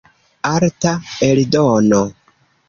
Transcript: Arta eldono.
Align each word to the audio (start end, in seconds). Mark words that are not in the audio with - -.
Arta 0.53 0.93
eldono. 1.27 2.01